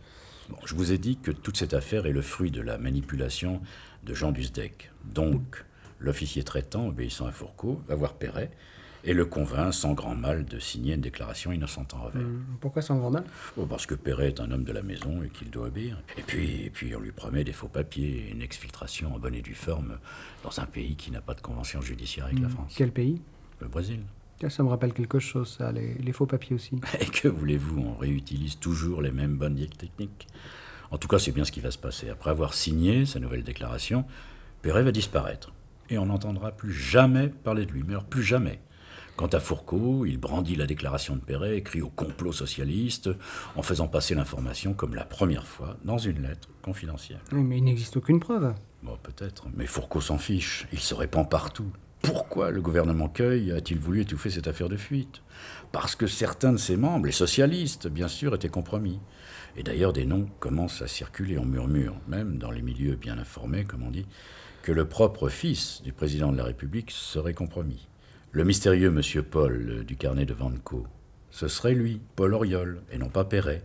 [0.64, 3.62] je vous ai dit que toute cette affaire est le fruit de la manipulation
[4.04, 4.92] de Jean du SDEC.
[5.06, 5.66] Donc,
[6.00, 8.52] l'officier traitant, obéissant à Fourcault, va voir Perret
[9.04, 12.22] et le convainc sans grand mal de signer une déclaration innocente en revers.
[12.22, 13.24] Hum, pourquoi sans grand mal?
[13.58, 16.00] Oh, Parce que Perret est un homme de la maison et qu'il doit obéir.
[16.16, 19.34] Et puis, et puis on lui promet des faux papiers et une exfiltration en bonne
[19.34, 19.98] et due forme
[20.44, 22.74] dans un pays qui n'a pas de convention judiciaire avec la hum, France.
[22.78, 23.20] Quel pays?
[23.62, 24.02] Le Brésil.
[24.50, 26.76] Ça me rappelle quelque chose, ça, les, faux papiers aussi.
[27.00, 30.28] Et que voulez-vous On réutilise toujours les mêmes bonnes techniques.
[30.92, 32.10] En tout cas, c'est bien ce qui va se passer.
[32.10, 34.06] Après avoir signé sa nouvelle déclaration,
[34.62, 35.54] Perret va disparaître.
[35.90, 38.60] Et on n'entendra plus jamais parler de lui, mais plus jamais.
[39.16, 43.10] Quant à Fourcault, il brandit la déclaration de Perret, écrit au complot socialiste,
[43.56, 47.22] en faisant passer l'information comme la première fois dans une lettre confidentielle.
[47.32, 48.54] mais il n'existe aucune preuve.
[48.84, 49.46] Bon, peut-être.
[49.56, 50.68] Mais Fourcault s'en fiche.
[50.74, 51.72] Il se répand partout.
[52.06, 55.24] Pourquoi le gouvernement Cueil a-t-il voulu étouffer cette affaire de fuite?
[55.72, 59.00] Parce que certains de ses membres, les socialistes, bien sûr, étaient compromis.
[59.58, 63.64] Et d'ailleurs, des noms commencent à circuler en murmure, même dans les milieux bien informés,
[63.64, 64.06] comme on dit,
[64.62, 67.88] que le propre fils du président de la République serait compromis.
[68.32, 70.86] Le mystérieux monsieur Paul euh, du carnet de Vanco,
[71.32, 73.64] ce serait lui, Paul Auriol, et non pas Perret.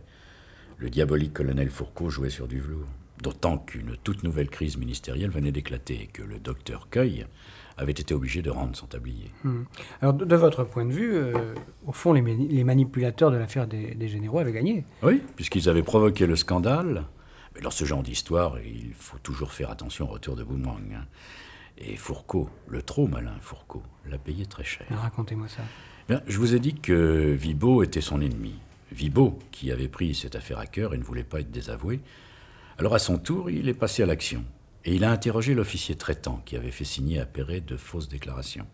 [0.77, 2.87] Le diabolique colonel Fourcault jouait sur du velours.
[3.21, 7.27] D'autant qu'une toute nouvelle crise ministérielle venait d'éclater et que le docteur Cueil
[7.77, 9.31] avait été obligé de rendre son tablier.
[9.43, 9.63] Hmm.
[10.01, 11.55] Alors, de, votre point de vue, euh,
[11.85, 14.85] au fond, les, manipulateurs de l'affaire des, généraux avaient gagné.
[15.03, 17.05] Oui, puisqu'ils avaient provoqué le scandale.
[17.55, 20.93] Mais dans ce genre d'histoire, il faut toujours faire attention au retour de boomerang.
[20.93, 21.05] Hein.
[21.77, 24.85] Et Fourcault, le trop malin Fourcault, l'a payé très cher.
[24.89, 25.63] Racontez-moi ça.
[26.07, 28.55] Bien, je vous ai dit que Vibo était son ennemi.
[28.91, 32.01] Vibo, qui avait pris cette affaire à cœur et ne voulait pas être désavoué.
[32.77, 34.43] Alors à son tour, il est passé à l'action.
[34.83, 38.67] Et il a interrogé l'officier traitant qui avait fait signer à Perret de fausses déclarations.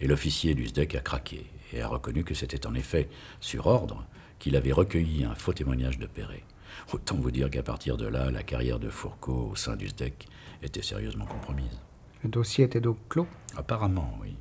[0.00, 3.08] Et l'officier du SDEC a craqué et a reconnu que c'était en effet,
[3.40, 4.06] sur ordre,
[4.38, 6.44] qu'il avait recueilli un faux témoignage de Perret.
[6.92, 10.26] Autant vous dire qu'à partir de là, la carrière de Fourcault au sein du SDEC
[10.62, 11.80] était sérieusement compromise.
[12.22, 13.26] Le dossier était donc clos?
[13.56, 14.36] Apparemment, oui.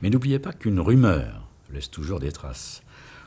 [0.00, 2.82] Mais n'oubliez pas qu'une rumeur laisse toujours des traces,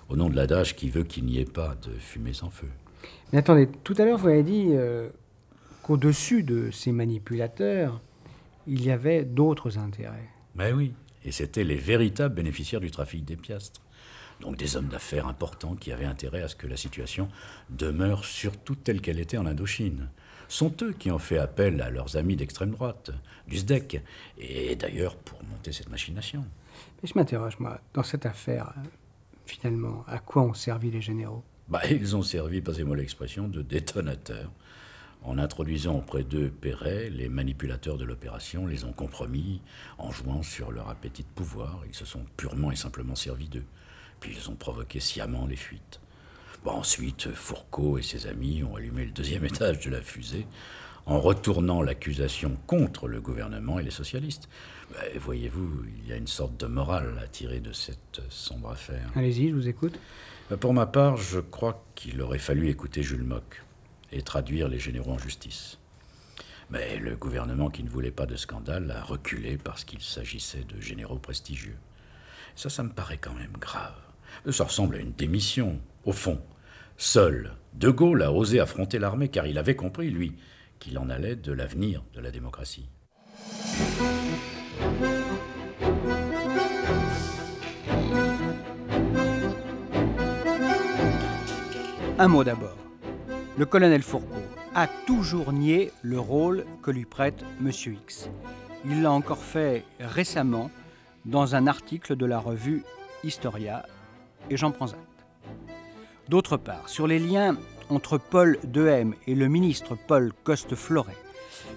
[0.08, 2.70] au nom de l'adage qui veut qu'il n'y ait pas de fumée sans feu.
[3.32, 5.10] Mais attendez, tout à l'heure, vous avez dit euh,
[5.90, 8.00] qu'au-dessus de ces manipulateurs,
[8.68, 10.30] il y avait d'autres intérêts.
[10.54, 10.94] Mais oui,
[11.26, 13.82] et c'étaient les véritables bénéficiaires du trafic des piastres.
[14.40, 17.28] Donc des hommes d'affaires importants qui avaient intérêt à ce que la situation
[17.72, 20.10] demeure surtout telle qu'elle était en Indochine
[20.48, 23.10] sont eux qui ont fait appel à leurs amis d'extrême droite,
[23.48, 24.04] du SDEC,
[24.38, 26.46] et d'ailleurs pour monter cette machination.
[27.02, 28.76] Mais je m'interroge, moi, dans cette affaire,
[29.48, 31.44] finalement, à quoi ont servi les généraux?
[31.68, 34.52] Bah, Ils ont servi, passez-moi l'expression, de détonateurs.
[35.24, 39.62] En introduisant auprès d'eux Perret, les manipulateurs de l'opération les ont compromis
[39.98, 41.82] en jouant sur leur appétit de pouvoir.
[41.88, 43.66] Ils se sont purement et simplement servis d'eux.
[44.20, 46.00] Puis ils ont provoqué sciemment les fuites
[46.66, 50.46] ensuite, Fourcault et ses amis ont allumé le deuxième étage de la fusée
[51.06, 54.48] en retournant l'accusation contre le gouvernement et les socialistes.
[55.16, 59.10] Voyez-vous, il y a une sorte de morale à tirer de cette sombre affaire.
[59.16, 60.00] Allez-y, je vous écoute.
[60.52, 63.64] Euh, pour ma part, je crois qu'il aurait fallu écouter Jules Mock
[64.12, 65.80] et traduire les généraux en justice.
[66.70, 70.80] Mais le gouvernement qui ne voulait pas de scandale a reculé parce qu'il s'agissait de
[70.80, 71.78] généraux prestigieux.
[72.55, 73.95] Ça, ça me paraît quand même grave.
[74.51, 76.39] Ça ressemble à une démission, au fond.
[76.97, 80.36] Seul, De Gaulle a osé affronter l'armée car il avait compris, lui,
[80.80, 82.89] qu'il en allait de l'avenir de la démocratie.
[92.18, 92.89] Un mot d'abord.
[93.60, 97.70] Le colonel Fourcault a toujours nié le rôle que lui prête M.
[97.70, 98.30] X.
[98.86, 100.72] Il l'a encore fait récemment
[101.26, 102.86] dans un article de la revue
[103.26, 103.86] Historia
[104.49, 105.26] et j'en prends acte.
[106.30, 107.57] D'autre part, sur les liens
[107.89, 111.18] entre Paul Dehem et le ministre Paul Coste-Floret,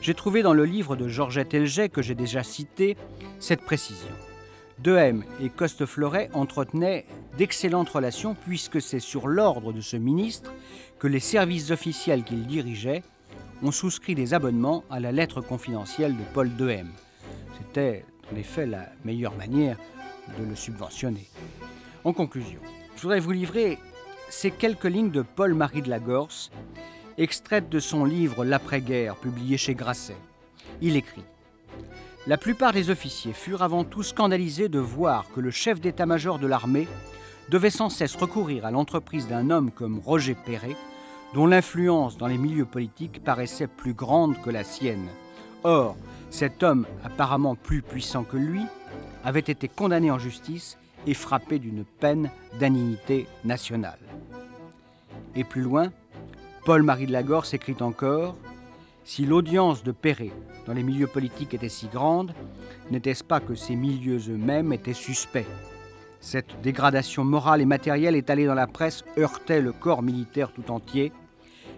[0.00, 2.96] j'ai trouvé dans le livre de Georgette Elget que j'ai déjà cité
[3.40, 4.14] cette précision.
[4.82, 7.04] Dehem et Coste-Floret entretenaient
[7.38, 10.52] d'excellentes relations puisque c'est sur l'ordre de ce ministre
[10.98, 13.02] que les services officiels qu'il dirigeait
[13.62, 16.90] ont souscrit des abonnements à la lettre confidentielle de Paul Dehem.
[17.56, 19.78] C'était en effet la meilleure manière
[20.38, 21.28] de le subventionner.
[22.04, 22.60] En conclusion,
[22.96, 23.78] je voudrais vous livrer
[24.30, 26.50] ces quelques lignes de Paul-Marie de la Gorse,
[27.18, 30.16] extraite de son livre L'après-guerre, publié chez Grasset.
[30.80, 31.24] Il écrit
[32.28, 36.46] La plupart des officiers furent avant tout scandalisés de voir que le chef d'état-major de
[36.46, 36.86] l'armée
[37.48, 40.76] devait sans cesse recourir à l'entreprise d'un homme comme Roger Perret,
[41.34, 45.08] dont l'influence dans les milieux politiques paraissait plus grande que la sienne.
[45.64, 45.96] Or,
[46.30, 48.62] cet homme, apparemment plus puissant que lui,
[49.24, 53.98] avait été condamné en justice et frappé d'une peine d'indignité nationale.
[55.34, 55.90] Et plus loin,
[56.64, 58.36] Paul-Marie de Lagorce s'écrit encore
[59.04, 60.30] Si l'audience de Perret
[60.66, 62.32] dans les milieux politiques était si grande,
[62.90, 65.46] n'était-ce pas que ces milieux eux-mêmes étaient suspects?
[66.20, 71.12] Cette dégradation morale et matérielle étalée dans la presse heurtait le corps militaire tout entier.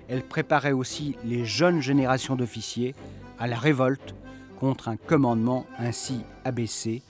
[0.08, 2.94] Elle préparait aussi les jeunes générations d'officiers
[3.38, 4.14] à la révolte
[4.60, 7.02] contre un commandement ainsi abaissé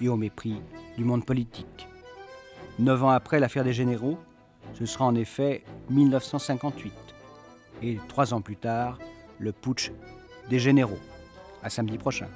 [0.00, 0.62] et au mépris
[0.96, 1.86] du monde politique.
[2.78, 4.18] Neuf ans après l'affaire des généraux,
[4.72, 6.94] ce sera en effet 1958.
[7.82, 8.98] Et trois ans plus tard,
[9.40, 9.90] le putsch
[10.48, 10.98] des généraux.
[11.62, 12.28] À samedi prochain.